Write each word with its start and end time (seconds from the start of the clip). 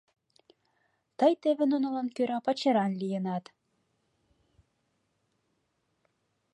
—Тый 1.19 1.33
теве 1.41 1.65
нунылан 1.71 2.07
кӧра 2.15 2.39
пачеран 2.45 2.91
лийынат. 3.01 3.45